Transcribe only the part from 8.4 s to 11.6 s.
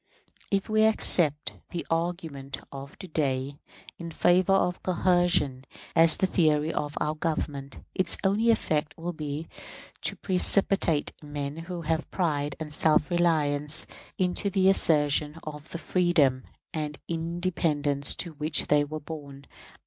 effect will be to precipitate men